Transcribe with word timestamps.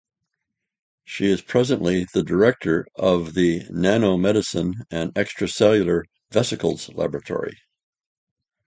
She 1.05 1.27
is 1.27 1.43
presently 1.43 2.05
the 2.11 2.23
director 2.23 2.87
of 2.95 3.35
the 3.35 3.65
Nanomedicine 3.69 4.73
and 4.89 5.13
Extracellular 5.13 6.05
Vesicles 6.31 6.89
Laboratory. 6.95 7.59